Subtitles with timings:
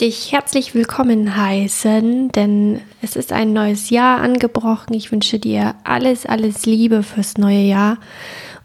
[0.00, 4.92] dich herzlich willkommen heißen, denn es ist ein neues Jahr angebrochen.
[4.92, 7.96] Ich wünsche dir alles, alles Liebe fürs neue Jahr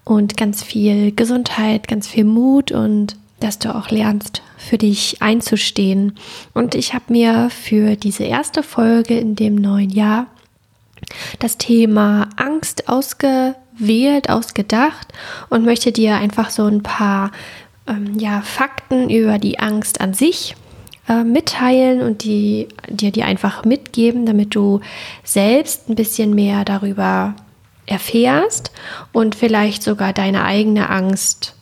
[0.03, 6.17] und ganz viel Gesundheit, ganz viel Mut und dass du auch lernst, für dich einzustehen.
[6.53, 10.27] Und ich habe mir für diese erste Folge in dem neuen Jahr
[11.39, 15.07] das Thema Angst ausgewählt, ausgedacht
[15.49, 17.31] und möchte dir einfach so ein paar
[17.87, 20.55] ähm, ja, Fakten über die Angst an sich
[21.07, 24.81] äh, mitteilen und die, dir die einfach mitgeben, damit du
[25.23, 27.35] selbst ein bisschen mehr darüber
[27.85, 28.71] erfährst
[29.11, 31.55] und vielleicht sogar deine eigene Angst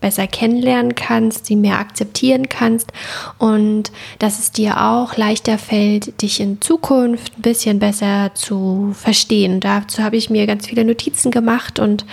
[0.00, 2.92] besser kennenlernen kannst, sie mehr akzeptieren kannst
[3.38, 9.60] und dass es dir auch leichter fällt, dich in Zukunft ein bisschen besser zu verstehen.
[9.60, 12.04] Dazu habe ich mir ganz viele Notizen gemacht und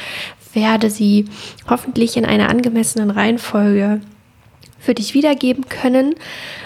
[0.53, 1.25] werde sie
[1.69, 4.01] hoffentlich in einer angemessenen Reihenfolge
[4.85, 6.15] für dich wiedergeben können.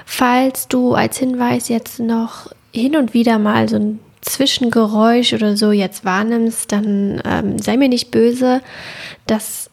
[0.05, 5.71] Falls du als Hinweis jetzt noch hin und wieder mal so ein Zwischengeräusch oder so
[5.71, 8.61] jetzt wahrnimmst, dann ähm, sei mir nicht böse.
[9.25, 9.69] Das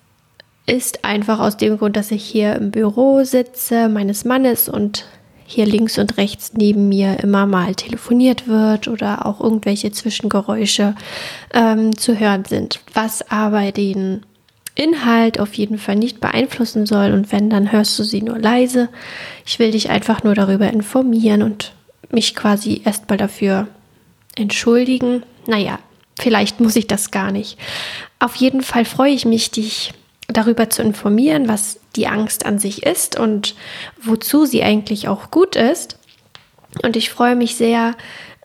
[0.67, 5.07] ist einfach aus dem Grund, dass ich hier im Büro sitze meines Mannes und
[5.47, 10.95] hier links und rechts neben mir immer mal telefoniert wird oder auch irgendwelche Zwischengeräusche
[11.55, 14.27] ähm, zu hören sind, was aber den
[14.77, 18.89] Inhalt auf jeden Fall nicht beeinflussen soll und wenn, dann hörst du sie nur leise.
[19.45, 21.73] Ich will dich einfach nur darüber informieren und
[22.11, 23.69] mich quasi erstmal dafür
[24.37, 25.23] entschuldigen.
[25.47, 25.79] Naja,
[26.21, 27.59] vielleicht muss ich das gar nicht.
[28.19, 29.95] Auf jeden Fall freue ich mich, dich
[30.29, 33.55] darüber zu informieren, was die Angst an sich ist und
[34.03, 35.99] wozu sie eigentlich auch gut ist.
[36.83, 37.95] Und ich freue mich sehr,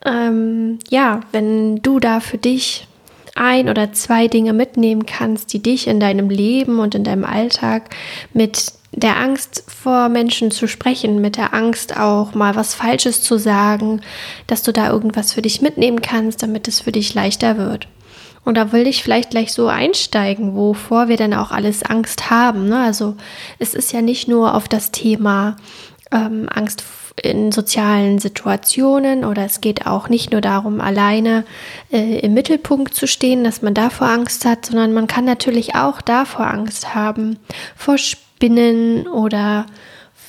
[0.06, 2.88] ähm, ja, wenn du da für dich
[3.36, 7.96] ein oder zwei Dinge mitnehmen kannst, die dich in deinem Leben und in deinem Alltag
[8.34, 13.38] mit der Angst vor Menschen zu sprechen, mit der Angst auch mal was Falsches zu
[13.38, 14.02] sagen,
[14.48, 17.88] dass du da irgendwas für dich mitnehmen kannst, damit es für dich leichter wird.
[18.44, 22.68] Und da will ich vielleicht gleich so einsteigen, wovor wir denn auch alles Angst haben.
[22.68, 22.80] Ne?
[22.80, 23.16] Also
[23.60, 25.58] es ist ja nicht nur auf das Thema
[26.12, 26.84] ähm, Angst
[27.24, 31.46] in sozialen Situationen oder es geht auch nicht nur darum, alleine
[31.92, 36.02] äh, im Mittelpunkt zu stehen, dass man davor Angst hat, sondern man kann natürlich auch
[36.02, 37.38] davor Angst haben,
[37.76, 39.66] vor Spinnen oder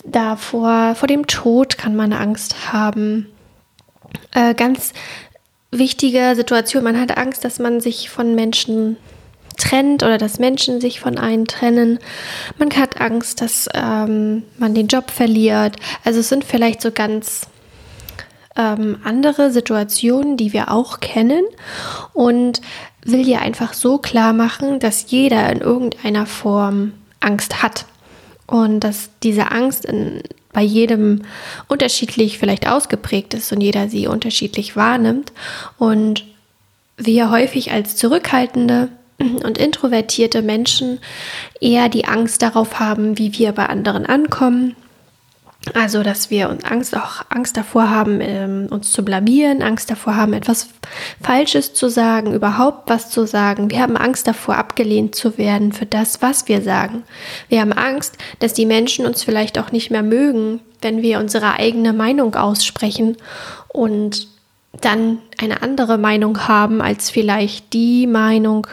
[0.05, 3.27] davor, vor dem Tod kann man Angst haben.
[4.33, 4.93] Äh, ganz
[5.71, 6.85] wichtige Situation.
[6.85, 8.97] Man hat Angst, dass man sich von Menschen
[9.57, 11.99] trennt oder dass Menschen sich von einem trennen.
[12.59, 15.77] Man hat Angst, dass ähm, man den Job verliert.
[16.05, 17.47] Also es sind vielleicht so ganz
[18.57, 21.45] ähm, andere Situationen, die wir auch kennen
[22.13, 22.61] und
[23.05, 27.87] will dir einfach so klar machen, dass jeder in irgendeiner Form Angst hat
[28.47, 31.23] und dass diese Angst in bei jedem
[31.69, 35.33] unterschiedlich vielleicht ausgeprägt ist und jeder sie unterschiedlich wahrnimmt
[35.79, 36.27] und
[36.99, 38.91] wir häufig als zurückhaltende
[39.45, 41.01] und introvertierte Menschen
[41.61, 44.77] eher die Angst darauf haben, wie wir bei anderen ankommen,
[45.75, 50.17] also, dass wir uns Angst auch Angst davor haben, ähm, uns zu blamieren, Angst davor
[50.17, 50.69] haben, etwas
[51.23, 53.71] Falsches zu sagen, überhaupt was zu sagen.
[53.71, 57.05] Wir haben Angst davor, abgelehnt zu werden für das, was wir sagen.
[57.49, 61.55] Wir haben Angst, dass die Menschen uns vielleicht auch nicht mehr mögen, wenn wir unsere
[61.55, 63.17] eigene Meinung aussprechen
[63.69, 64.27] und
[64.81, 68.67] dann eine andere Meinung haben als vielleicht die Meinung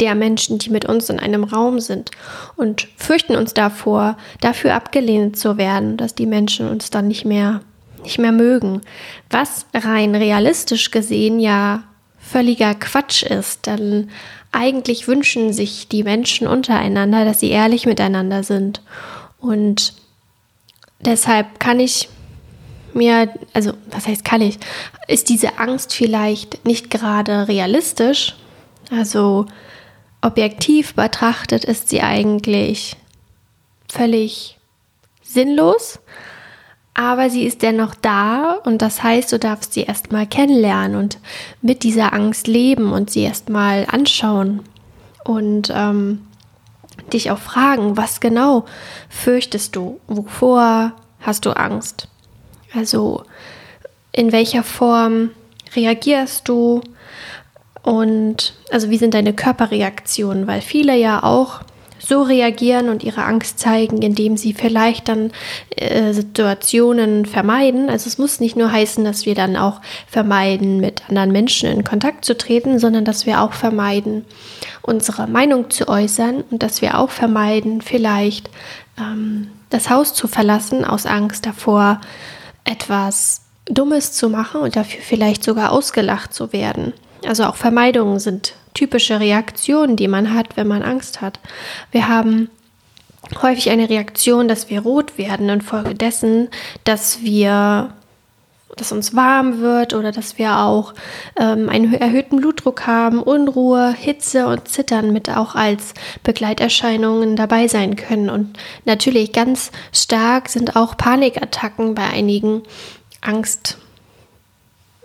[0.00, 2.10] der Menschen, die mit uns in einem Raum sind
[2.56, 7.60] und fürchten uns davor, dafür abgelehnt zu werden, dass die Menschen uns dann nicht mehr,
[8.02, 8.82] nicht mehr mögen.
[9.30, 11.82] Was rein realistisch gesehen ja
[12.20, 14.10] völliger Quatsch ist, denn
[14.52, 18.82] eigentlich wünschen sich die Menschen untereinander, dass sie ehrlich miteinander sind.
[19.40, 19.94] Und
[21.00, 22.08] deshalb kann ich
[22.94, 24.58] mir, also was heißt kann ich,
[25.06, 28.36] ist diese Angst vielleicht nicht gerade realistisch.
[28.90, 29.46] Also
[30.22, 32.96] objektiv betrachtet ist sie eigentlich
[33.88, 34.58] völlig
[35.22, 36.00] sinnlos,
[36.94, 41.18] aber sie ist dennoch da und das heißt, du darfst sie erstmal kennenlernen und
[41.62, 44.64] mit dieser Angst leben und sie erstmal anschauen
[45.24, 46.26] und ähm,
[47.12, 48.64] dich auch fragen, was genau
[49.08, 52.08] fürchtest du, wovor hast du Angst?
[52.74, 53.24] Also
[54.12, 55.30] in welcher Form
[55.76, 56.80] reagierst du
[57.88, 61.60] und also wie sind deine Körperreaktionen, weil viele ja auch
[61.98, 65.32] so reagieren und ihre Angst zeigen, indem sie vielleicht dann
[65.74, 67.88] äh, Situationen vermeiden.
[67.88, 71.82] Also es muss nicht nur heißen, dass wir dann auch vermeiden, mit anderen Menschen in
[71.82, 74.26] Kontakt zu treten, sondern dass wir auch vermeiden,
[74.82, 78.50] unsere Meinung zu äußern und dass wir auch vermeiden, vielleicht
[78.98, 82.02] ähm, das Haus zu verlassen aus Angst davor,
[82.64, 86.92] etwas Dummes zu machen und dafür vielleicht sogar ausgelacht zu werden.
[87.26, 91.40] Also auch Vermeidungen sind typische Reaktionen, die man hat, wenn man Angst hat.
[91.90, 92.48] Wir haben
[93.42, 96.48] häufig eine Reaktion, dass wir rot werden infolgedessen,
[96.84, 97.92] dass wir
[98.76, 100.94] dass uns warm wird oder dass wir auch
[101.36, 107.96] ähm, einen erhöhten Blutdruck haben, Unruhe, Hitze und Zittern mit auch als Begleiterscheinungen dabei sein
[107.96, 108.30] können.
[108.30, 112.62] Und natürlich ganz stark sind auch Panikattacken bei einigen
[113.20, 113.78] Angst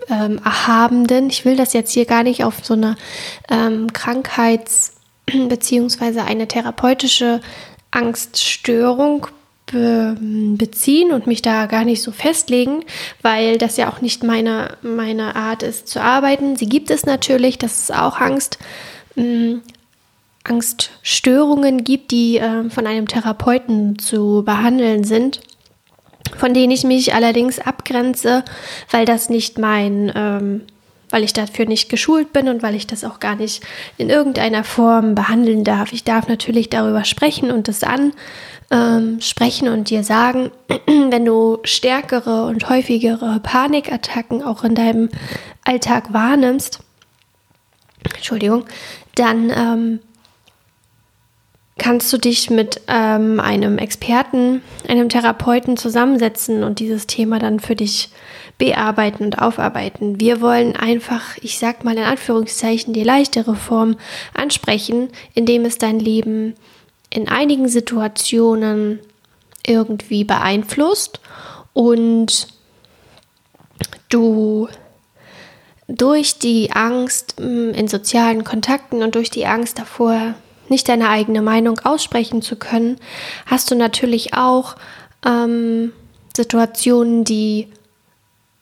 [0.10, 1.30] ähm, Erhabenden.
[1.30, 2.96] Ich will das jetzt hier gar nicht auf so eine
[3.50, 4.94] ähm, Krankheits-
[5.26, 6.22] bzw.
[6.22, 7.42] eine therapeutische
[7.92, 9.28] Angststörung
[9.72, 12.84] be beziehen und mich da gar nicht so festlegen,
[13.22, 16.58] weil das ja auch nicht meine, meine Art ist zu arbeiten.
[16.58, 18.60] Sie gibt es natürlich, dass es auch Angst,
[19.16, 19.62] ähm,
[20.44, 25.40] Angststörungen gibt, die äh, von einem Therapeuten zu behandeln sind
[26.38, 28.44] von denen ich mich allerdings abgrenze,
[28.91, 30.62] weil das nicht mein, ähm,
[31.09, 33.63] weil ich dafür nicht geschult bin und weil ich das auch gar nicht
[33.97, 35.94] in irgendeiner Form behandeln darf.
[35.94, 40.50] Ich darf natürlich darüber sprechen und das ansprechen ähm, und dir sagen,
[40.88, 45.09] wenn du stärkere und häufigere Panikattacken auch in deinem
[45.63, 46.80] Alltag wahrnimmst,
[48.15, 48.65] Entschuldigung,
[49.15, 50.00] dann ähm,
[51.78, 57.75] kannst du dich mit ähm, einem Experten, einem Therapeuten zusammensetzen und dieses Thema dann für
[57.75, 58.10] dich
[58.58, 60.20] bearbeiten und aufarbeiten.
[60.20, 63.98] Wir wollen einfach, ich sag mal in Anführungszeichen, die leichtere Form
[64.34, 66.54] ansprechen, indem es dein Leben
[67.10, 69.00] in einigen Situationen
[69.66, 71.19] irgendwie beeinflusst
[71.74, 72.48] und
[74.10, 74.68] du
[75.88, 80.36] durch die Angst mm, in sozialen Kontakten und durch die Angst davor,
[80.69, 82.98] nicht deine eigene Meinung aussprechen zu können,
[83.45, 84.75] hast du natürlich auch
[85.25, 85.92] ähm,
[86.36, 87.68] Situationen, die,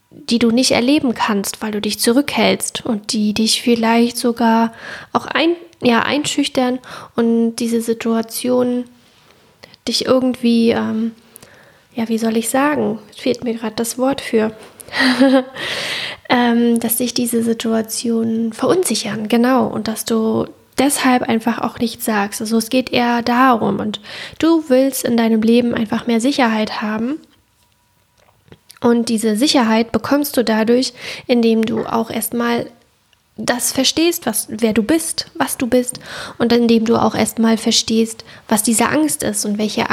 [0.09, 4.73] die du nicht erleben kannst, weil du dich zurückhältst und die dich vielleicht sogar
[5.13, 6.79] auch ein, ja, einschüchtern
[7.15, 8.85] und diese Situation
[9.87, 11.13] dich irgendwie, ähm,
[11.95, 14.53] ja, wie soll ich sagen, fehlt mir gerade das Wort für,
[16.29, 20.47] ähm, dass sich diese Situationen verunsichern, genau, und dass du
[20.77, 22.41] deshalb einfach auch nicht sagst.
[22.41, 23.99] Also es geht eher darum und
[24.39, 27.19] du willst in deinem Leben einfach mehr Sicherheit haben.
[28.81, 30.93] Und diese Sicherheit bekommst du dadurch,
[31.27, 32.65] indem du auch erstmal
[33.37, 35.99] das verstehst, was, wer du bist, was du bist
[36.37, 39.89] und indem du auch erstmal verstehst, was diese Angst ist und welche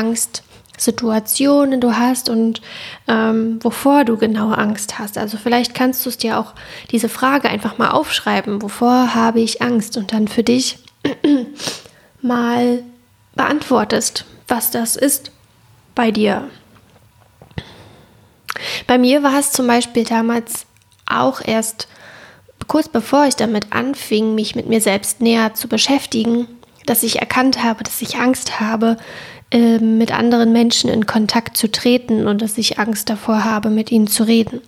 [0.79, 2.63] Angstsituationen du hast und
[3.09, 5.19] ähm, wovor du genau Angst hast.
[5.19, 6.55] Also vielleicht kannst du es dir auch
[6.93, 10.79] diese Frage einfach mal aufschreiben, wovor habe ich Angst und dann für dich
[12.23, 12.85] mal
[13.35, 15.33] beantwortest, was das ist
[15.97, 16.49] bei dir.
[18.87, 20.67] Bei mir war es zum Beispiel damals
[21.07, 21.89] auch erst
[22.69, 26.47] kurz bevor ich damit anfing, mich mit mir selbst näher zu beschäftigen,
[26.87, 28.97] dass ich erkannt habe, dass ich Angst habe,
[29.51, 33.91] ähm, mit anderen Menschen in Kontakt zu treten und dass ich Angst davor habe, mit
[33.91, 34.61] ihnen zu reden.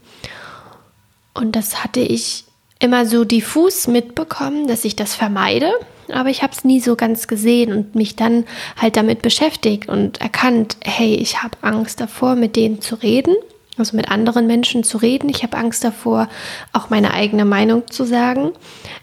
[1.34, 2.44] Und das hatte ich
[2.78, 5.70] immer so diffus mitbekommen, dass ich das vermeide,
[6.10, 8.44] aber ich habe es nie so ganz gesehen und mich dann
[8.80, 13.36] halt damit beschäftigt und erkannt, hey, ich habe Angst davor, mit denen zu reden,
[13.76, 15.28] also mit anderen Menschen zu reden.
[15.28, 16.28] Ich habe Angst davor,
[16.72, 18.52] auch meine eigene Meinung zu sagen.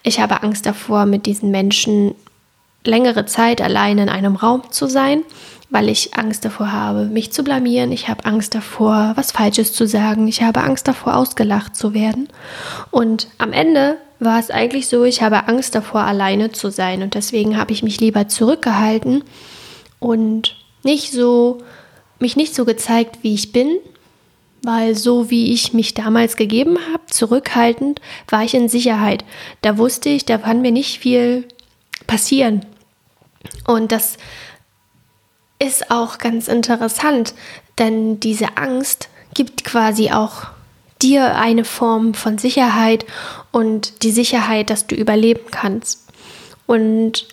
[0.03, 2.15] Ich habe Angst davor, mit diesen Menschen
[2.83, 5.23] längere Zeit allein in einem Raum zu sein
[5.69, 7.91] weil ich Angst davor habe, mich zu blamieren.
[7.91, 10.27] Ich habe Angst davor, was Falsches zu sagen.
[10.27, 12.29] Ich habe Angst davor, ausgelacht zu werden.
[12.89, 17.01] Und am Ende war es eigentlich so, ich habe Angst davor, alleine zu sein.
[17.01, 19.23] Und deswegen habe ich mich lieber zurückgehalten
[19.99, 21.59] und nicht so,
[22.19, 23.77] mich nicht so gezeigt, wie ich bin,
[24.63, 29.25] weil so wie ich mich damals gegeben habe, zurückhaltend, war ich in Sicherheit.
[29.61, 31.45] Da wusste ich, da kann mir nicht viel
[32.07, 32.65] passieren.
[33.65, 34.17] Und das
[35.59, 37.33] ist auch ganz interessant,
[37.77, 40.47] denn diese Angst gibt quasi auch
[41.01, 43.05] dir eine Form von Sicherheit
[43.51, 46.07] und die Sicherheit, dass du überleben kannst.
[46.65, 47.27] Und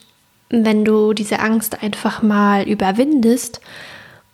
[0.51, 3.61] wenn du diese Angst einfach mal überwindest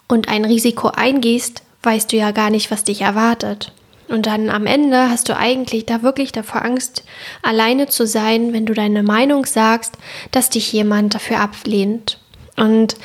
[0.08, 3.72] und ein Risiko eingehst, weißt du ja gar nicht, was dich erwartet.
[4.08, 7.04] Und dann am Ende hast du eigentlich da wirklich davor Angst,
[7.42, 9.96] alleine zu sein, wenn du deine Meinung sagst,
[10.32, 12.18] dass dich jemand dafür ablehnt.
[12.60, 12.96] Und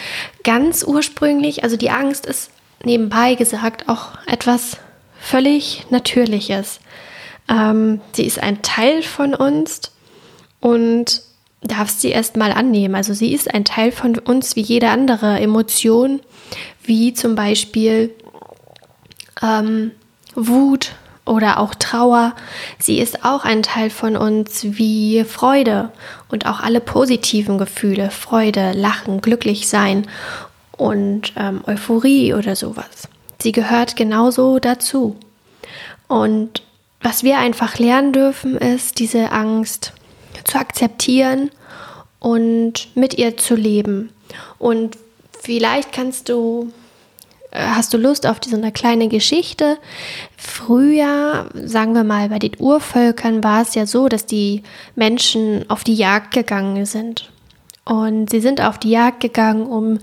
[0.44, 2.52] ganz ursprünglich, also die Angst ist
[2.84, 4.78] nebenbei gesagt auch etwas
[5.18, 6.82] völlig Natürliches.
[7.48, 9.94] Ähm, sie ist ein Teil von uns
[10.60, 11.22] und
[11.62, 12.96] darfst sie erstmal annehmen.
[12.96, 16.20] Also sie ist ein Teil von uns wie jede andere Emotion,
[16.84, 18.14] wie zum Beispiel
[19.42, 19.92] ähm,
[20.36, 20.92] Wut
[21.26, 22.34] oder auch Trauer.
[22.80, 25.92] Sie ist auch ein Teil von uns wie Freude
[26.30, 30.08] und auch alle positiven Gefühle, Freude, Lachen, glücklich sein
[30.78, 33.08] und ähm, Euphorie oder sowas.
[33.42, 35.16] Sie gehört genauso dazu.
[36.08, 36.62] Und
[37.02, 39.94] was wir einfach lernen dürfen, ist diese Angst
[40.44, 41.52] zu akzeptieren
[42.20, 44.10] und mit ihr zu leben.
[44.58, 44.98] Und
[45.42, 46.72] vielleicht kannst du
[47.56, 49.78] hast du Lust auf diese kleine Geschichte?
[50.38, 54.64] Früher, sagen wir mal, bei den Urvölkern war es ja so, dass die
[54.96, 57.32] Menschen auf die Jagd gegangen sind.
[57.86, 60.00] Und sie sind auf die Jagd gegangen, um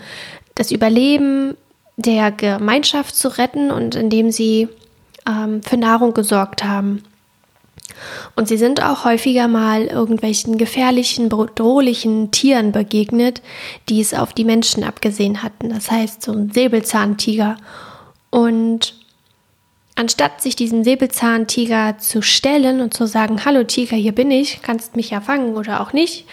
[0.54, 1.56] das Überleben
[1.96, 4.68] der Gemeinschaft zu retten und indem sie
[5.26, 7.02] ähm, für Nahrung gesorgt haben.
[8.36, 13.42] Und sie sind auch häufiger mal irgendwelchen gefährlichen, bedrohlichen Tieren begegnet,
[13.88, 15.68] die es auf die Menschen abgesehen hatten.
[15.70, 17.56] Das heißt, so ein Säbelzahntiger.
[18.30, 18.94] Und
[19.94, 24.96] anstatt sich diesem Säbelzahntiger zu stellen und zu sagen, hallo Tiger, hier bin ich, kannst
[24.96, 26.26] mich ja fangen oder auch nicht,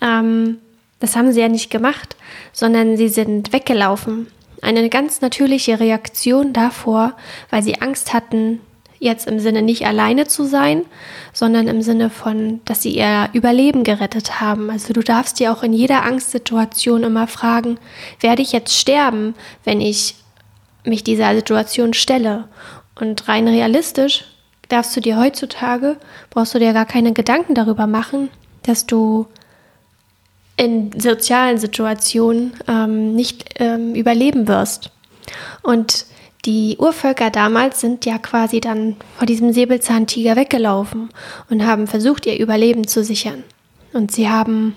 [0.00, 0.58] ähm,
[1.00, 2.16] das haben sie ja nicht gemacht,
[2.52, 4.28] sondern sie sind weggelaufen.
[4.62, 7.16] Eine ganz natürliche Reaktion davor,
[7.50, 8.60] weil sie Angst hatten,
[9.02, 10.84] jetzt im Sinne nicht alleine zu sein,
[11.32, 14.70] sondern im Sinne von, dass sie ihr Überleben gerettet haben.
[14.70, 17.78] Also du darfst dir auch in jeder Angstsituation immer fragen,
[18.20, 20.14] werde ich jetzt sterben, wenn ich
[20.84, 22.48] mich dieser Situation stelle?
[22.94, 24.24] Und rein realistisch
[24.68, 25.96] darfst du dir heutzutage,
[26.30, 28.30] brauchst du dir gar keine Gedanken darüber machen,
[28.62, 29.26] dass du
[30.56, 34.90] in sozialen Situationen ähm, nicht ähm, überleben wirst.
[35.62, 36.06] Und
[36.44, 41.10] die Urvölker damals sind ja quasi dann vor diesem Säbelzahntiger weggelaufen
[41.48, 43.44] und haben versucht, ihr Überleben zu sichern.
[43.92, 44.74] Und sie haben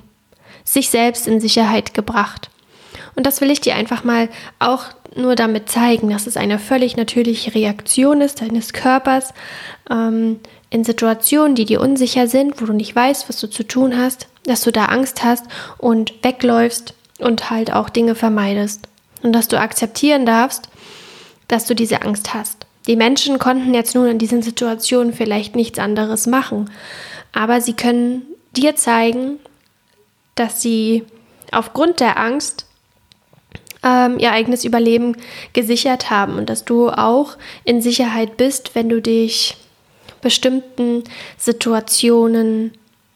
[0.64, 2.50] sich selbst in Sicherheit gebracht.
[3.16, 4.30] Und das will ich dir einfach mal
[4.60, 9.34] auch nur damit zeigen, dass es eine völlig natürliche Reaktion ist deines Körpers
[9.90, 13.98] ähm, in Situationen, die dir unsicher sind, wo du nicht weißt, was du zu tun
[13.98, 15.46] hast, dass du da Angst hast
[15.78, 18.88] und wegläufst und halt auch Dinge vermeidest.
[19.24, 20.70] Und dass du akzeptieren darfst,
[21.48, 22.66] dass du diese Angst hast.
[22.88, 26.70] Die Menschen konnten jetzt nun in diesen Situationen vielleicht nichts anderes machen,
[27.32, 28.24] aber sie können
[28.56, 29.40] dir zeigen,
[30.36, 31.04] dass sie
[31.52, 32.66] aufgrund der Angst
[33.84, 35.16] ähm, ihr eigenes Überleben
[35.54, 39.58] gesichert haben und dass du auch in Sicherheit bist, wenn du dich
[40.22, 41.04] bestimmten
[41.38, 42.74] Situationen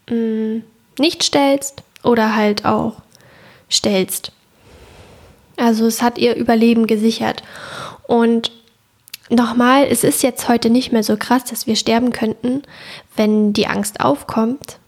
[0.08, 0.62] mh, mm,
[0.98, 2.94] nicht stellst oder halt auch
[3.70, 4.32] stellst.
[5.60, 7.42] Also es hat ihr Überleben gesichert.
[8.06, 8.50] Und
[9.28, 12.62] nochmal, es ist jetzt heute nicht mehr so krass, dass wir sterben könnten,
[13.14, 14.78] wenn die Angst aufkommt.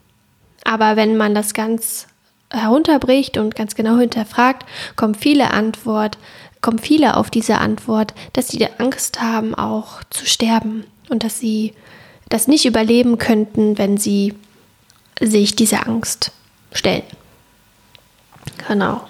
[0.63, 2.07] Aber wenn man das ganz
[2.49, 4.65] herunterbricht und ganz genau hinterfragt,
[4.95, 6.17] kommen viele Antwort,
[6.61, 11.73] kommen viele auf diese Antwort, dass sie Angst haben, auch zu sterben und dass sie
[12.29, 14.33] das nicht überleben könnten, wenn sie
[15.19, 16.31] sich diese Angst
[16.71, 17.03] stellen.
[18.67, 19.01] Genau.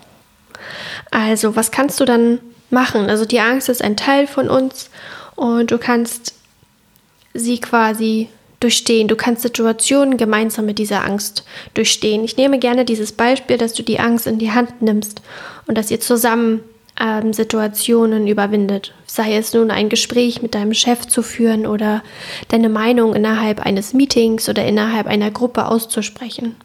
[1.14, 2.40] Also, was kannst du dann
[2.74, 3.10] machen.
[3.10, 4.90] Also die Angst ist ein Teil von uns
[5.36, 6.34] und du kannst
[7.34, 8.28] sie quasi
[8.60, 9.08] durchstehen.
[9.08, 12.24] Du kannst Situationen gemeinsam mit dieser Angst durchstehen.
[12.24, 15.22] Ich nehme gerne dieses Beispiel, dass du die Angst in die Hand nimmst
[15.68, 16.62] und dass ihr zusammen
[17.00, 18.94] ähm, Situationen überwindet.
[19.06, 22.04] Sei es nun ein Gespräch mit deinem Chef zu führen oder
[22.50, 26.56] deine Meinung innerhalb eines Meetings oder innerhalb einer Gruppe auszusprechen.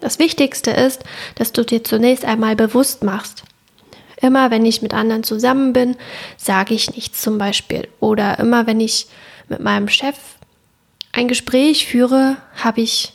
[0.00, 1.02] Das Wichtigste ist,
[1.34, 3.44] dass du dir zunächst einmal bewusst machst,
[4.20, 5.96] Immer wenn ich mit anderen zusammen bin,
[6.36, 7.88] sage ich nichts zum Beispiel.
[8.00, 9.06] Oder immer wenn ich
[9.48, 10.16] mit meinem Chef
[11.12, 13.12] ein Gespräch führe, habe ich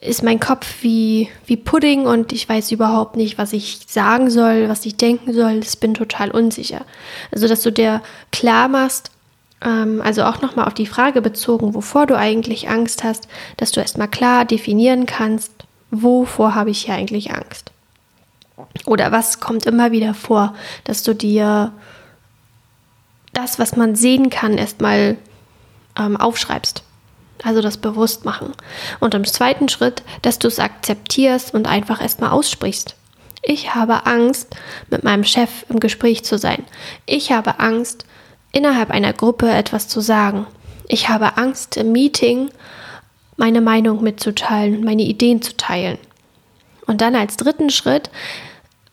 [0.00, 4.68] ist mein Kopf wie, wie Pudding und ich weiß überhaupt nicht, was ich sagen soll,
[4.68, 5.58] was ich denken soll.
[5.58, 6.82] Ich bin total unsicher.
[7.32, 9.10] Also, dass du dir klar machst,
[9.64, 13.80] ähm, also auch nochmal auf die Frage bezogen, wovor du eigentlich Angst hast, dass du
[13.80, 15.50] erstmal klar definieren kannst,
[15.90, 17.72] wovor habe ich hier eigentlich Angst.
[18.86, 21.72] Oder was kommt immer wieder vor, dass du dir
[23.32, 25.16] das, was man sehen kann, erstmal
[25.98, 26.82] ähm, aufschreibst.
[27.44, 28.52] Also das bewusst machen.
[29.00, 32.96] Und im zweiten Schritt, dass du es akzeptierst und einfach erstmal aussprichst.
[33.42, 34.56] Ich habe Angst,
[34.90, 36.64] mit meinem Chef im Gespräch zu sein.
[37.06, 38.04] Ich habe Angst,
[38.50, 40.46] innerhalb einer Gruppe etwas zu sagen.
[40.90, 42.50] ich habe Angst im Meeting,
[43.36, 45.98] meine Meinung mitzuteilen, meine Ideen zu teilen.
[46.86, 48.10] Und dann als dritten Schritt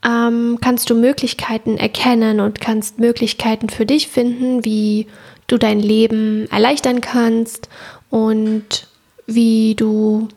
[0.05, 5.07] ähm, kannst du Möglichkeiten erkennen und kannst Möglichkeiten für dich finden, wie
[5.47, 7.69] du dein Leben erleichtern kannst
[8.09, 8.87] und
[9.25, 10.27] wie du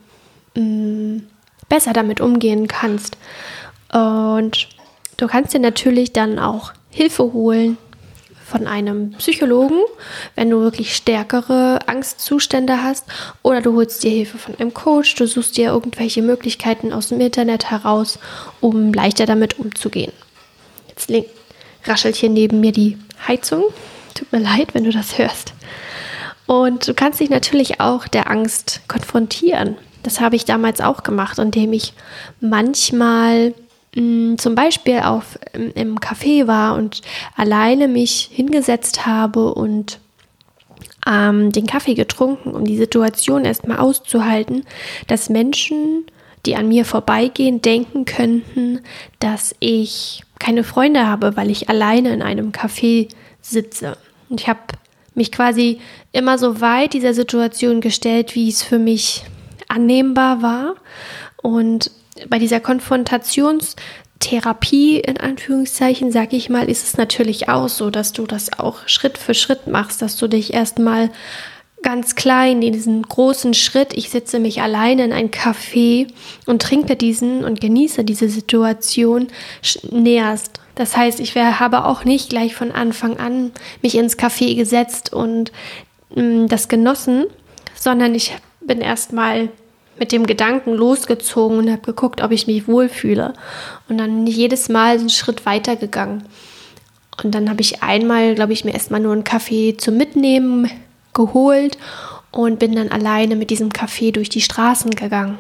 [0.55, 1.27] mh, mm,
[1.69, 3.19] besser damit umgehen kannst.
[3.93, 4.69] Und
[5.19, 7.77] du kannst dir natürlich dann auch Hilfe holen
[8.49, 9.81] von einem Psychologen,
[10.35, 13.05] wenn du wirklich stärkere Angstzustände hast,
[13.43, 17.21] oder du holst dir Hilfe von einem Coach, du suchst dir irgendwelche Möglichkeiten aus dem
[17.21, 18.19] Internet heraus,
[18.61, 20.13] um leichter damit umzugehen.
[20.89, 21.13] Jetzt
[21.85, 23.65] raschelt hier neben mir die Heizung.
[24.15, 25.53] Tut mir leid, wenn du das hörst.
[26.47, 29.77] Und du kannst dich natürlich auch der Angst konfrontieren.
[30.03, 31.93] Das habe ich damals auch gemacht, indem ich
[32.41, 33.53] manchmal
[33.95, 37.01] zum Beispiel auf, im, Café war und
[37.37, 39.99] alleine mich hingesetzt habe und
[41.07, 44.65] ähm, den Kaffee getrunken, um die Situation erstmal auszuhalten,
[45.07, 46.07] dass Menschen,
[46.45, 48.81] die an mir vorbeigehen, denken könnten,
[49.19, 53.09] dass ich keine Freunde habe, weil ich alleine in einem Café
[53.41, 53.97] sitze.
[54.29, 54.61] Und ich habe
[55.15, 55.81] mich quasi
[56.13, 59.25] immer so weit dieser Situation gestellt, wie es für mich
[59.69, 60.75] annehmbar war.
[61.43, 61.91] Und
[62.29, 68.25] bei dieser Konfrontationstherapie, in Anführungszeichen, sage ich mal, ist es natürlich auch so, dass du
[68.27, 71.11] das auch Schritt für Schritt machst, dass du dich erstmal
[71.83, 76.09] ganz klein in diesen großen Schritt, ich setze mich alleine in ein Café
[76.47, 79.29] und trinke diesen und genieße diese Situation,
[79.91, 80.61] näherst.
[80.75, 85.13] Das heißt, ich wär, habe auch nicht gleich von Anfang an mich ins Café gesetzt
[85.13, 85.53] und
[86.15, 87.27] mh, mm, das genossen,
[87.75, 89.49] sondern ich bin erstmal
[89.99, 93.35] mit dem Gedanken losgezogen und habe geguckt, ob ich mich wohlfühle.
[93.89, 96.25] Und dann jedes Mal einen Schritt weiter gegangen.
[97.23, 100.71] Und dann habe ich einmal, glaube ich, mir erstmal nur einen Kaffee zum Mitnehmen
[101.15, 101.79] geholt
[102.31, 105.39] und bin dann alleine mit diesem Kaffee durch die Straßen gegangen.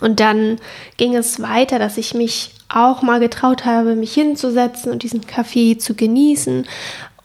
[0.00, 0.58] Und dann
[0.96, 5.78] ging es weiter, dass ich mich auch mal getraut habe, mich hinzusetzen und diesen Kaffee
[5.78, 6.66] zu genießen,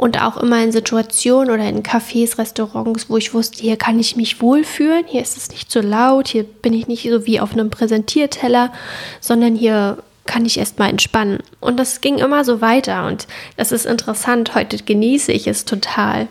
[0.02, 4.16] und auch immer in Situationen oder in Cafés, Restaurants, wo ich wusste, hier kann ich
[4.16, 7.54] mich wohlfühlen, hier ist es nicht so laut, hier bin ich nicht so wie auf
[7.54, 8.74] einem Präsentierteller,
[9.20, 11.38] sondern hier kann ich erstmal entspannen.
[11.60, 14.56] Und das ging immer so weiter und das ist interessant.
[14.56, 16.28] Heute genieße ich es total,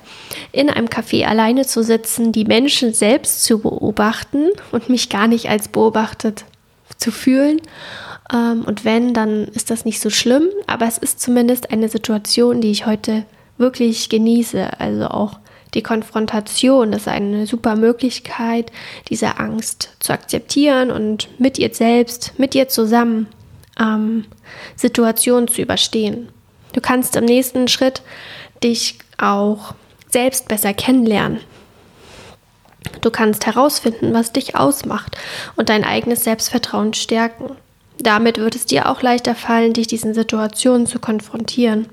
[0.51, 5.49] in einem Café alleine zu sitzen, die Menschen selbst zu beobachten und mich gar nicht
[5.49, 6.45] als beobachtet
[6.97, 7.61] zu fühlen.
[8.35, 12.61] Ähm, und wenn, dann ist das nicht so schlimm, aber es ist zumindest eine Situation,
[12.61, 13.25] die ich heute
[13.61, 14.81] wirklich genieße.
[14.81, 15.39] Also auch
[15.75, 18.73] die Konfrontation ist eine super Möglichkeit,
[19.09, 23.29] diese Angst zu akzeptieren und mit ihr selbst, mit ihr zusammen
[23.79, 24.25] ähm,
[24.75, 26.29] Situationen zu überstehen.
[26.73, 28.03] Du kannst im nächsten Schritt
[28.65, 29.75] dich auch
[30.09, 31.41] selbst besser kennenlernen.
[33.01, 35.17] Du kannst herausfinden, was dich ausmacht
[35.57, 37.57] und dein eigenes Selbstvertrauen stärken.
[37.99, 41.89] Damit wird es dir auch leichter fallen, dich diesen Situationen zu konfrontieren.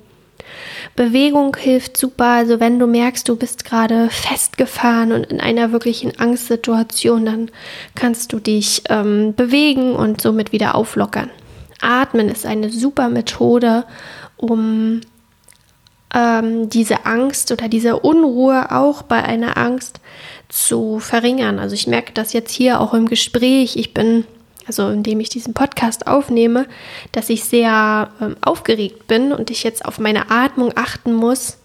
[0.96, 2.26] Bewegung hilft super.
[2.26, 7.52] Also wenn du merkst, du bist gerade festgefahren und in einer wirklichen Angstsituation, dann
[7.96, 11.30] kannst du dich ähm, bewegen und somit wieder auflockern.
[11.82, 13.86] Atmen ist eine super Methode,
[14.36, 15.02] um
[16.14, 20.00] ähm, diese Angst oder diese Unruhe auch bei einer Angst
[20.50, 21.60] zu verringern.
[21.60, 23.76] Also ich merke das jetzt hier auch im Gespräch.
[23.76, 24.26] Ich bin
[24.68, 26.68] also indem ich diesen Podcast aufnehme,
[27.12, 31.58] dass ich sehr ähm, aufgeregt bin und ich jetzt auf meine Atmung achten muss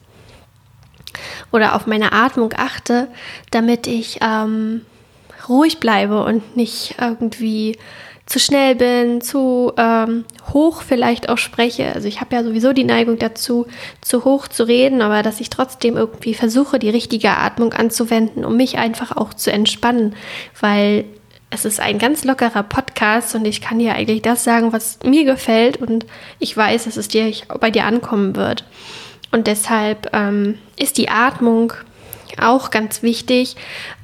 [1.50, 3.08] oder auf meine Atmung achte,
[3.50, 4.82] damit ich ähm,
[5.48, 7.76] ruhig bleibe und nicht irgendwie
[8.26, 11.92] zu schnell bin, zu ähm, hoch vielleicht auch spreche.
[11.92, 13.66] Also ich habe ja sowieso die Neigung dazu,
[14.00, 18.56] zu hoch zu reden, aber dass ich trotzdem irgendwie versuche, die richtige Atmung anzuwenden, um
[18.56, 20.14] mich einfach auch zu entspannen,
[20.60, 21.04] weil
[21.52, 25.24] es ist ein ganz lockerer Podcast und ich kann dir eigentlich das sagen, was mir
[25.24, 26.06] gefällt und
[26.38, 28.64] ich weiß, dass es dir bei dir ankommen wird.
[29.32, 31.74] Und deshalb ähm, ist die Atmung
[32.40, 33.56] auch ganz wichtig,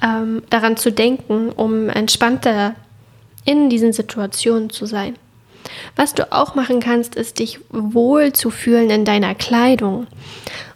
[0.02, 2.74] ähm, daran zu denken, um entspannter
[3.46, 5.16] in diesen Situationen zu sein.
[5.96, 10.06] Was du auch machen kannst, ist dich wohl zu fühlen in deiner Kleidung.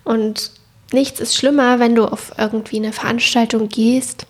[0.05, 0.53] Und
[0.91, 4.27] nichts ist schlimmer, wenn du auf irgendwie eine Veranstaltung gehst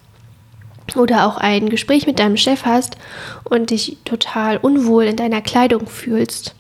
[0.97, 2.97] oder auch ein Gespräch mit deinem Chef hast
[3.45, 6.55] und dich total unwohl in deiner Kleidung fühlst.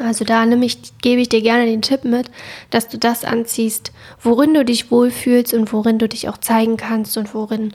[0.00, 2.30] Also da nämlich gebe ich dir gerne den Tipp mit,
[2.70, 7.16] dass du das anziehst, worin du dich wohlfühlst und worin du dich auch zeigen kannst
[7.16, 7.72] und worin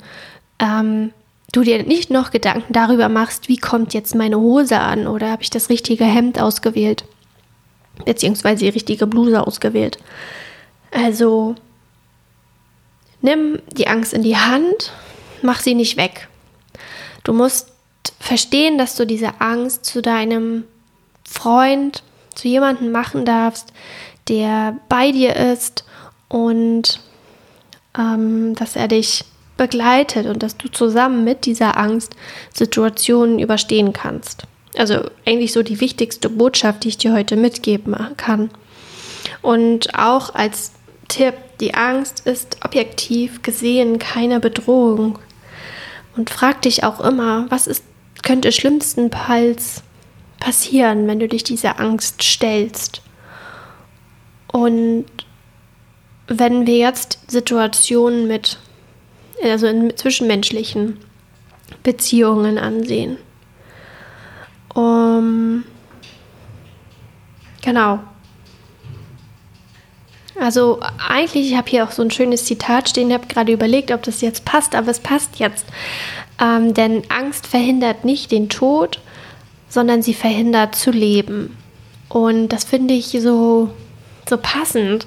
[0.59, 1.11] ähm,
[1.53, 5.43] du dir nicht noch Gedanken darüber machst, wie kommt jetzt meine Hose an oder habe
[5.43, 7.05] ich das richtige Hemd ausgewählt,
[8.05, 9.97] beziehungsweise die richtige Bluse ausgewählt.
[10.91, 11.55] Also
[13.21, 14.93] Nimm die Angst in die Hand,
[15.43, 16.27] mach sie nicht weg.
[17.23, 17.71] Du musst
[18.19, 20.63] verstehen, dass du diese Angst zu deinem
[21.23, 22.03] Freund,
[22.35, 23.73] zu jemandem machen darfst,
[24.27, 25.83] der bei dir ist
[26.27, 27.01] und
[27.97, 29.25] ähm, dass er dich
[29.57, 32.15] begleitet und dass du zusammen mit dieser Angst
[32.53, 34.43] Situationen überstehen kannst.
[34.77, 38.49] Also eigentlich so die wichtigste Botschaft, die ich dir heute mitgeben kann.
[39.41, 40.71] Und auch als
[41.07, 45.19] Tipp, die Angst ist objektiv gesehen keine Bedrohung.
[46.19, 47.81] Und frag dich auch immer, was ist,
[48.23, 49.83] könnte schlimmstenfalls
[50.37, 53.01] passieren, wenn du dich dieser Angst stellst.
[54.51, 55.05] Und
[56.27, 58.57] wenn wir jetzt Situationen mit,
[59.41, 60.97] also in zwischenmenschlichen
[61.83, 63.15] Beziehungen ansehen,
[64.73, 65.63] um,
[67.61, 67.99] genau.
[70.39, 73.91] Also eigentlich, ich habe hier auch so ein schönes Zitat stehen, ich habe gerade überlegt,
[73.91, 75.65] ob das jetzt passt, aber es passt jetzt.
[76.41, 78.99] Ähm, denn Angst verhindert nicht den Tod,
[79.67, 81.57] sondern sie verhindert zu leben.
[82.07, 83.69] Und das finde ich so,
[84.27, 85.05] so passend.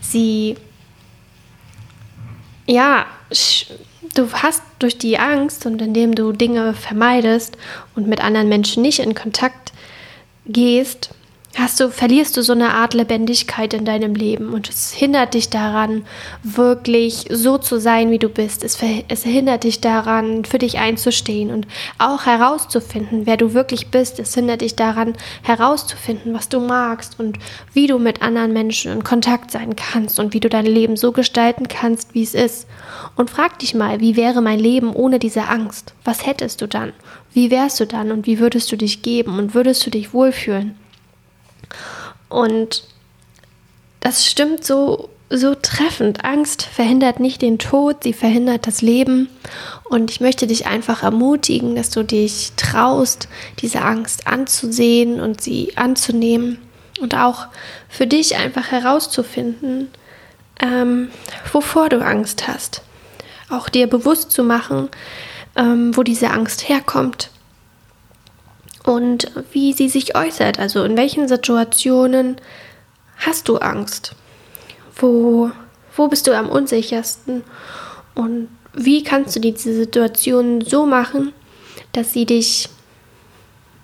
[0.00, 0.56] Sie,
[2.66, 3.06] ja,
[4.14, 7.56] du hast durch die Angst und indem du Dinge vermeidest
[7.94, 9.72] und mit anderen Menschen nicht in Kontakt
[10.46, 11.10] gehst,
[11.58, 15.50] hast du, verlierst du so eine Art Lebendigkeit in deinem Leben und es hindert dich
[15.50, 16.04] daran,
[16.42, 18.64] wirklich so zu sein, wie du bist.
[18.64, 21.66] Es, es hindert dich daran, für dich einzustehen und
[21.98, 24.18] auch herauszufinden, wer du wirklich bist.
[24.18, 27.38] Es hindert dich daran, herauszufinden, was du magst und
[27.72, 31.12] wie du mit anderen Menschen in Kontakt sein kannst und wie du dein Leben so
[31.12, 32.66] gestalten kannst, wie es ist.
[33.16, 35.94] Und frag dich mal, wie wäre mein Leben ohne diese Angst?
[36.04, 36.92] Was hättest du dann?
[37.32, 40.76] Wie wärst du dann und wie würdest du dich geben und würdest du dich wohlfühlen?
[42.28, 42.84] Und
[44.00, 46.24] das stimmt so, so treffend.
[46.24, 49.28] Angst verhindert nicht den Tod, sie verhindert das Leben.
[49.84, 53.28] Und ich möchte dich einfach ermutigen, dass du dich traust,
[53.60, 56.58] diese Angst anzusehen und sie anzunehmen.
[57.00, 57.46] Und auch
[57.88, 59.88] für dich einfach herauszufinden,
[60.60, 61.10] ähm,
[61.52, 62.82] wovor du Angst hast.
[63.50, 64.88] Auch dir bewusst zu machen,
[65.56, 67.30] ähm, wo diese Angst herkommt
[68.84, 70.58] und wie sie sich äußert.
[70.58, 72.36] Also in welchen Situationen
[73.16, 74.14] hast du Angst?
[74.96, 75.50] Wo,
[75.96, 77.42] wo bist du am unsichersten?
[78.14, 81.32] Und wie kannst du diese Situation so machen,
[81.92, 82.68] dass sie dich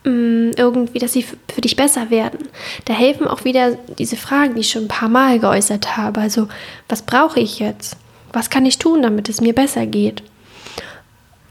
[0.04, 2.48] mm, irgendwie, dass sie für dich besser werden?
[2.84, 6.20] Da helfen auch wieder diese Fragen, die ich schon ein paar Mal geäußert habe.
[6.20, 6.48] Also,
[6.88, 7.96] was brauche ich jetzt?
[8.32, 10.22] Was kann ich tun, damit es mir besser geht?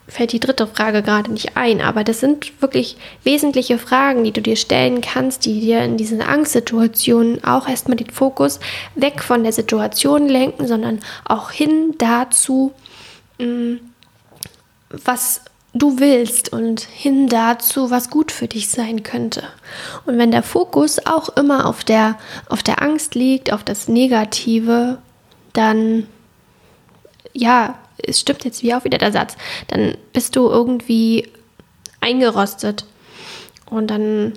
[0.07, 4.41] Fällt die dritte Frage gerade nicht ein, aber das sind wirklich wesentliche Fragen, die du
[4.41, 8.59] dir stellen kannst, die dir in diesen Angstsituationen auch erstmal den Fokus
[8.95, 12.73] weg von der Situation lenken, sondern auch hin dazu,
[13.39, 13.75] mm,
[14.89, 15.41] was
[15.73, 19.43] du willst und hin dazu, was gut für dich sein könnte.
[20.05, 24.99] Und wenn der Fokus auch immer auf der, auf der Angst liegt, auf das Negative,
[25.53, 26.07] dann
[27.33, 29.35] ja, es stimmt jetzt wie auch wieder der Satz,
[29.67, 31.29] dann bist du irgendwie
[32.01, 32.85] eingerostet
[33.69, 34.33] und dann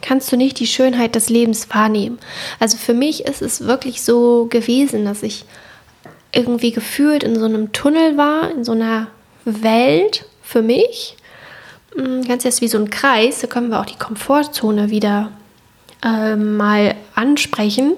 [0.00, 2.18] kannst du nicht die Schönheit des Lebens wahrnehmen.
[2.60, 5.44] Also für mich ist es wirklich so gewesen, dass ich
[6.32, 9.08] irgendwie gefühlt in so einem Tunnel war, in so einer
[9.44, 11.16] Welt für mich.
[11.94, 15.32] Hm, ganz erst wie so ein Kreis, da können wir auch die Komfortzone wieder
[16.04, 17.94] äh, mal ansprechen.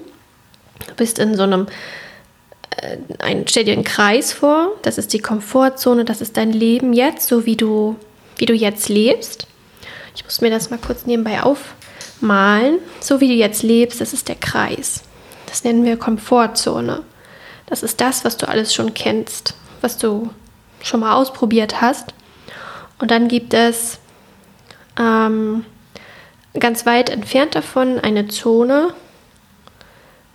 [0.87, 1.67] Du bist in so einem
[3.19, 7.27] ein, stell dir einen Kreis vor, das ist die Komfortzone, das ist dein Leben jetzt,
[7.27, 7.95] so wie du,
[8.37, 9.47] wie du jetzt lebst.
[10.15, 12.79] Ich muss mir das mal kurz nebenbei aufmalen.
[12.99, 15.03] So wie du jetzt lebst, das ist der Kreis.
[15.45, 17.03] Das nennen wir Komfortzone.
[17.67, 20.29] Das ist das, was du alles schon kennst, was du
[20.81, 22.13] schon mal ausprobiert hast.
[22.99, 23.99] Und dann gibt es
[24.99, 25.65] ähm,
[26.59, 28.93] ganz weit entfernt davon eine Zone,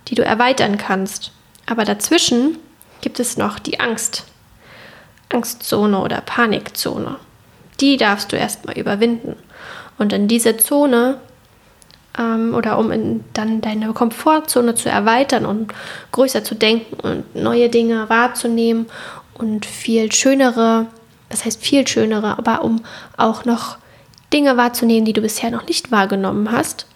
[0.07, 1.31] die du erweitern kannst.
[1.67, 2.57] Aber dazwischen
[3.01, 4.25] gibt es noch die Angst.
[5.31, 7.17] Angstzone oder Panikzone.
[7.79, 9.35] Die darfst du erstmal überwinden.
[9.97, 11.19] Und in diese Zone
[12.17, 15.73] ähm, oder um in, dann deine Komfortzone zu erweitern und
[16.11, 18.87] größer zu denken und neue Dinge wahrzunehmen
[19.33, 20.87] und viel schönere,
[21.29, 22.83] das heißt viel schönere, aber um
[23.17, 23.77] auch noch
[24.33, 26.87] Dinge wahrzunehmen, die du bisher noch nicht wahrgenommen hast,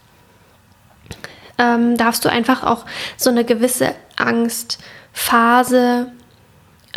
[1.61, 2.85] ähm, darfst du einfach auch
[3.17, 6.11] so eine gewisse Angstphase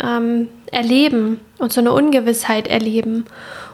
[0.03, 3.25] ähm, erleben und so eine Ungewissheit erleben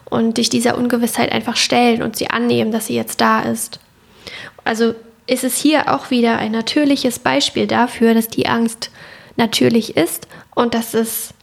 [0.05, 3.79] und dich dieser Ungewissheit einfach stellen und sie annehmen, dass sie jetzt da ist.
[4.65, 4.93] Also
[5.25, 8.91] ist es hier auch wieder ein natürliches Beispiel dafür, dass die Angst
[9.37, 11.33] natürlich ist und dass es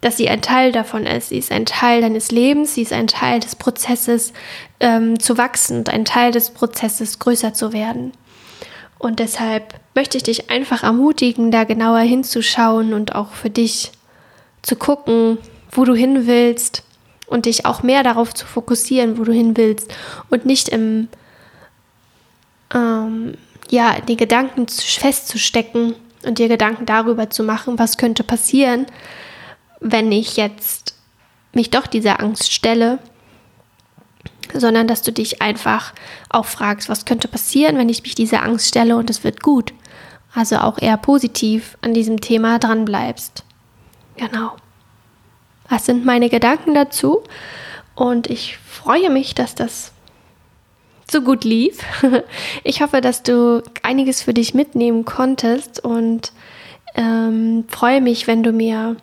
[0.00, 1.28] dass sie ein Teil davon ist.
[1.28, 4.32] Sie ist ein Teil deines Lebens, sie ist ein Teil des Prozesses
[4.80, 8.12] ähm, zu wachsen ein Teil des Prozesses größer zu werden.
[9.00, 13.92] Und deshalb möchte ich dich einfach ermutigen, da genauer hinzuschauen und auch für dich
[14.60, 15.38] zu gucken,
[15.72, 16.82] wo du hin willst
[17.26, 19.90] und dich auch mehr darauf zu fokussieren, wo du hin willst
[20.28, 21.08] und nicht im
[22.74, 23.38] ähm,
[23.70, 25.94] ja, die Gedanken festzustecken
[26.26, 28.84] und dir Gedanken darüber zu machen, was könnte passieren,
[29.80, 30.94] wenn ich jetzt
[31.54, 32.98] mich doch dieser Angst stelle,
[34.54, 35.92] sondern dass du dich einfach
[36.28, 39.72] auch fragst, was könnte passieren, wenn ich mich dieser Angst stelle und es wird gut.
[40.34, 43.44] Also auch eher positiv an diesem Thema dran bleibst.
[44.16, 44.52] Genau.
[45.68, 47.22] Das sind meine Gedanken dazu
[47.94, 49.92] und ich freue mich, dass das
[51.10, 51.78] so gut lief.
[52.64, 56.32] Ich hoffe, dass du einiges für dich mitnehmen konntest und
[56.94, 58.96] ähm, freue mich, wenn du mir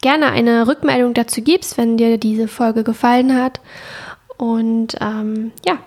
[0.00, 3.60] gerne eine Rückmeldung dazu gibst, wenn dir diese Folge gefallen hat.
[4.38, 5.78] Und ähm, ja,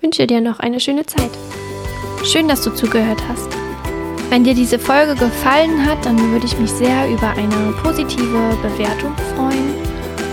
[0.00, 1.30] wünsche dir noch eine schöne Zeit.
[2.24, 3.48] Schön, dass du zugehört hast.
[4.30, 9.14] Wenn dir diese Folge gefallen hat, dann würde ich mich sehr über eine positive Bewertung
[9.36, 9.74] freuen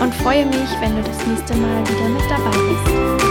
[0.00, 3.21] und freue mich, wenn du das nächste Mal wieder mit dabei bist.